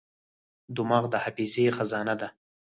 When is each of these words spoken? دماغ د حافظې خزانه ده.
دماغ 0.75 1.03
د 1.09 1.15
حافظې 1.23 1.65
خزانه 1.77 2.15
ده. 2.21 2.27